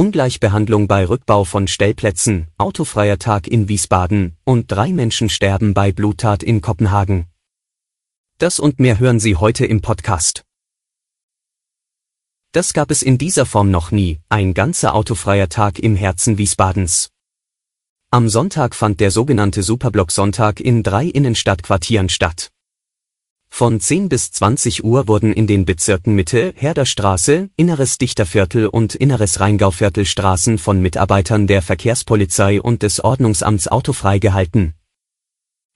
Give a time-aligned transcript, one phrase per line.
[0.00, 6.42] Ungleichbehandlung bei Rückbau von Stellplätzen, autofreier Tag in Wiesbaden und drei Menschen sterben bei Bluttat
[6.42, 7.26] in Kopenhagen.
[8.38, 10.42] Das und mehr hören Sie heute im Podcast.
[12.52, 17.10] Das gab es in dieser Form noch nie, ein ganzer autofreier Tag im Herzen Wiesbadens.
[18.10, 22.50] Am Sonntag fand der sogenannte Superblock-Sonntag in drei Innenstadtquartieren statt.
[23.50, 29.38] Von 10 bis 20 Uhr wurden in den Bezirken Mitte, Herderstraße, Inneres Dichterviertel und Inneres
[29.40, 34.74] Rheingauviertel Straßen von Mitarbeitern der Verkehrspolizei und des Ordnungsamts autofrei gehalten.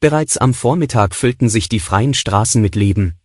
[0.00, 3.18] Bereits am Vormittag füllten sich die freien Straßen mit Leben.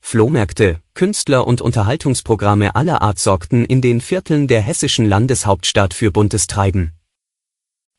[0.00, 6.46] Flohmärkte, Künstler und Unterhaltungsprogramme aller Art sorgten in den Vierteln der hessischen Landeshauptstadt für buntes
[6.46, 6.99] Treiben.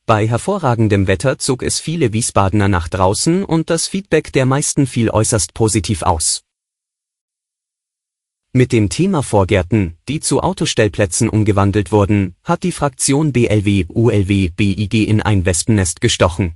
[0.05, 5.09] Bei hervorragendem Wetter zog es viele Wiesbadener nach draußen und das Feedback der meisten fiel
[5.09, 6.43] äußerst positiv aus.
[8.53, 15.07] Mit dem Thema Vorgärten, die zu Autostellplätzen umgewandelt wurden, hat die Fraktion BLW ULW BIG
[15.07, 16.55] in ein Wespennest gestochen.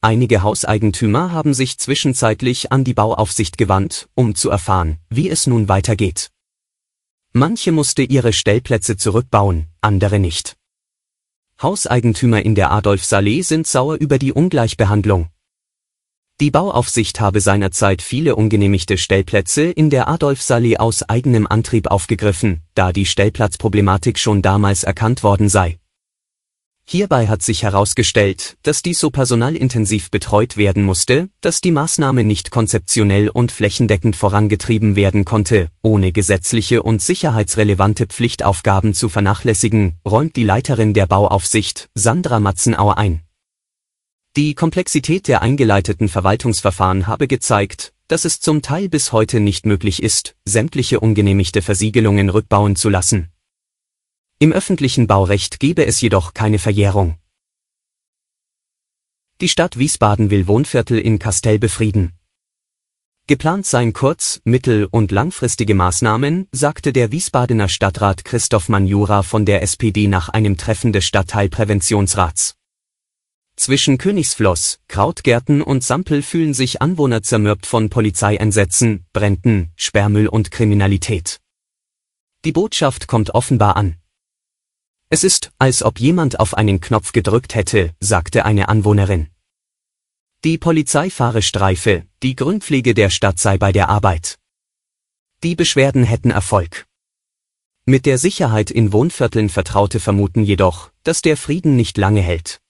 [0.00, 5.68] Einige Hauseigentümer haben sich zwischenzeitlich an die Bauaufsicht gewandt, um zu erfahren, wie es nun
[5.68, 6.30] weitergeht.
[7.32, 10.56] Manche musste ihre Stellplätze zurückbauen, andere nicht.
[11.62, 15.28] Hauseigentümer in der Adolfsallee sind sauer über die Ungleichbehandlung.
[16.38, 22.92] Die Bauaufsicht habe seinerzeit viele ungenehmigte Stellplätze in der Adolfsallee aus eigenem Antrieb aufgegriffen, da
[22.92, 25.78] die Stellplatzproblematik schon damals erkannt worden sei.
[26.88, 32.52] Hierbei hat sich herausgestellt, dass dies so personalintensiv betreut werden musste, dass die Maßnahme nicht
[32.52, 40.44] konzeptionell und flächendeckend vorangetrieben werden konnte, ohne gesetzliche und sicherheitsrelevante Pflichtaufgaben zu vernachlässigen, räumt die
[40.44, 43.22] Leiterin der Bauaufsicht, Sandra Matzenauer ein.
[44.36, 50.00] Die Komplexität der eingeleiteten Verwaltungsverfahren habe gezeigt, dass es zum Teil bis heute nicht möglich
[50.04, 53.32] ist, sämtliche ungenehmigte Versiegelungen rückbauen zu lassen.
[54.38, 57.16] Im öffentlichen Baurecht gebe es jedoch keine Verjährung.
[59.40, 62.12] Die Stadt Wiesbaden will Wohnviertel in Kastell befrieden.
[63.26, 69.62] Geplant seien kurz-, mittel- und langfristige Maßnahmen, sagte der Wiesbadener Stadtrat Christoph Manjura von der
[69.62, 72.56] SPD nach einem Treffen des Stadtteilpräventionsrats.
[73.56, 81.40] Zwischen Königsfloss, Krautgärten und Sampel fühlen sich Anwohner zermürbt von Polizeieinsätzen, Bränden, Sperrmüll und Kriminalität.
[82.44, 83.96] Die Botschaft kommt offenbar an.
[85.08, 89.28] Es ist, als ob jemand auf einen Knopf gedrückt hätte, sagte eine Anwohnerin.
[90.44, 94.36] Die Polizei fahre Streife, die Grünpflege der Stadt sei bei der Arbeit.
[95.44, 96.86] Die Beschwerden hätten Erfolg.
[97.84, 102.60] Mit der Sicherheit in Wohnvierteln Vertraute vermuten jedoch, dass der Frieden nicht lange hält.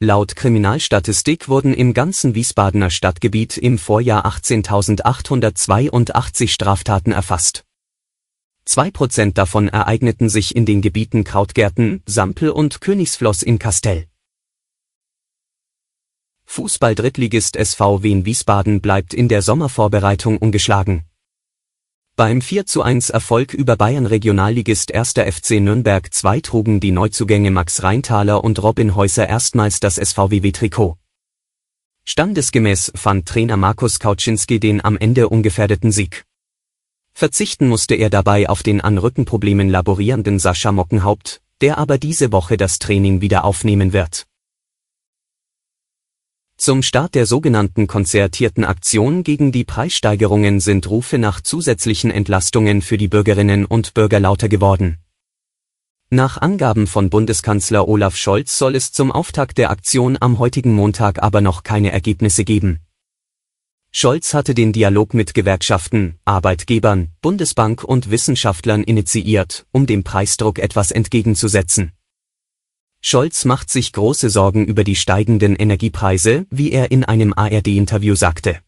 [0.00, 7.65] Laut Kriminalstatistik wurden im ganzen Wiesbadener Stadtgebiet im Vorjahr 18.882 Straftaten erfasst.
[8.66, 14.08] Zwei Prozent davon ereigneten sich in den Gebieten Krautgärten, Sampel und Königsfloss in Kastell.
[16.46, 21.04] Fußball-Drittligist SV Wien Wiesbaden bleibt in der Sommervorbereitung ungeschlagen.
[22.16, 25.12] Beim 4 zu 1 Erfolg über Bayern Regionalligist 1.
[25.12, 30.96] FC Nürnberg 2 trugen die Neuzugänge Max Reintaler und Robin Häuser erstmals das SVWW-Trikot.
[32.04, 36.24] Standesgemäß fand Trainer Markus Kauczynski den am Ende ungefährdeten Sieg.
[37.18, 42.58] Verzichten musste er dabei auf den an Rückenproblemen laborierenden Sascha Mockenhaupt, der aber diese Woche
[42.58, 44.26] das Training wieder aufnehmen wird.
[46.58, 52.98] Zum Start der sogenannten konzertierten Aktion gegen die Preissteigerungen sind Rufe nach zusätzlichen Entlastungen für
[52.98, 54.98] die Bürgerinnen und Bürger lauter geworden.
[56.10, 61.22] Nach Angaben von Bundeskanzler Olaf Scholz soll es zum Auftakt der Aktion am heutigen Montag
[61.22, 62.85] aber noch keine Ergebnisse geben.
[63.98, 70.90] Scholz hatte den Dialog mit Gewerkschaften, Arbeitgebern, Bundesbank und Wissenschaftlern initiiert, um dem Preisdruck etwas
[70.90, 71.92] entgegenzusetzen.
[73.00, 78.60] Scholz macht sich große Sorgen über die steigenden Energiepreise, wie er in einem ARD-Interview sagte.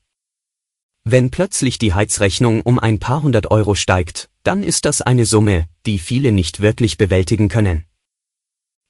[1.04, 5.66] Wenn plötzlich die Heizrechnung um ein paar hundert Euro steigt, dann ist das eine Summe,
[5.84, 7.84] die viele nicht wirklich bewältigen können.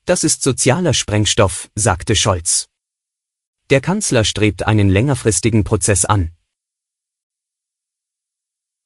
[0.05, 2.69] Das ist sozialer Sprengstoff, sagte Scholz.
[3.71, 6.31] Der Kanzler strebt einen längerfristigen Prozess an.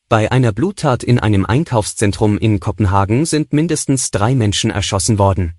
[0.08, 5.54] Bei einer Bluttat in einem Einkaufszentrum in Kopenhagen sind mindestens drei Menschen erschossen worden.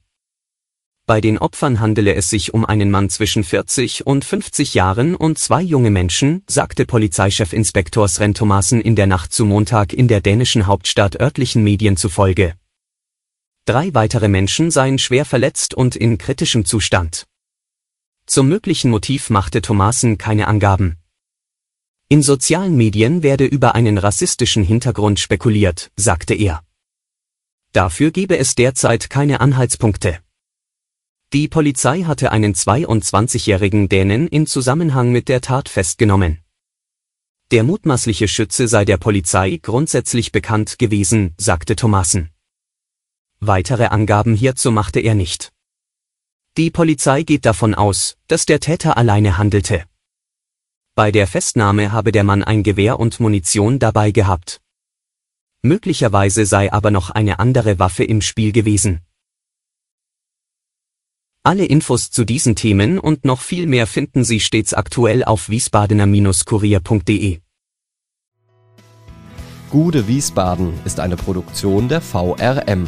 [1.05, 5.39] Bei den Opfern handele es sich um einen Mann zwischen 40 und 50 Jahren und
[5.39, 10.67] zwei junge Menschen, sagte Polizeichefinspektor Sren Thomasen in der Nacht zu Montag in der dänischen
[10.67, 12.55] Hauptstadt örtlichen Medien zufolge.
[13.65, 17.25] Drei weitere Menschen seien schwer verletzt und in kritischem Zustand.
[18.33, 20.97] Zum möglichen Motiv machte Thomasen keine Angaben.
[22.09, 26.63] In sozialen Medien werde über einen rassistischen Hintergrund spekuliert, sagte er.
[27.73, 30.17] Dafür gebe es derzeit keine Anhaltspunkte.
[31.31, 36.39] Die Polizei hatte einen 22-jährigen Dänen in Zusammenhang mit der Tat festgenommen.
[37.51, 42.31] Der mutmaßliche Schütze sei der Polizei grundsätzlich bekannt gewesen, sagte Thomasen.
[43.39, 45.52] Weitere Angaben hierzu machte er nicht.
[46.55, 49.85] Die Polizei geht davon aus, dass der Täter alleine handelte.
[50.93, 54.61] Bei der Festnahme habe der Mann ein Gewehr und Munition dabei gehabt.
[55.63, 59.01] Möglicherweise sei aber noch eine andere Waffe im Spiel gewesen.
[61.41, 67.39] Alle Infos zu diesen Themen und noch viel mehr finden Sie stets aktuell auf wiesbadener-kurier.de.
[69.71, 72.87] Gude Wiesbaden ist eine Produktion der VRM